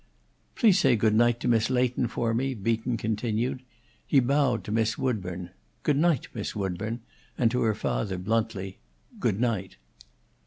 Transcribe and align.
"Please 0.55 0.79
say 0.79 0.95
good 0.95 1.13
night 1.13 1.39
to 1.41 1.47
Miss 1.47 1.69
Leighton 1.69 2.07
for 2.07 2.33
me," 2.33 2.55
Beaton 2.55 2.97
continued. 2.97 3.61
He 4.07 4.19
bowed 4.19 4.63
to 4.63 4.71
Miss 4.71 4.97
Woodburn, 4.97 5.51
"Goodnight, 5.83 6.27
Miss 6.33 6.55
Woodburn," 6.55 7.01
and 7.37 7.51
to 7.51 7.61
her 7.61 7.75
father, 7.75 8.17
bluntly, 8.17 8.79
"Goodnight." 9.19 9.75